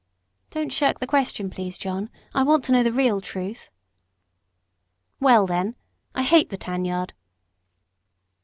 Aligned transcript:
"Don't 0.49 0.71
shirk 0.73 0.97
the 0.99 1.05
question, 1.05 1.51
please, 1.51 1.77
John. 1.77 2.09
I 2.33 2.41
want 2.41 2.63
to 2.63 2.71
know 2.71 2.81
the 2.81 2.91
real 2.91 3.21
truth." 3.21 3.69
"Well, 5.19 5.45
then, 5.45 5.75
I 6.15 6.23
hate 6.23 6.49
the 6.49 6.57
tan 6.57 6.85
yard." 6.85 7.13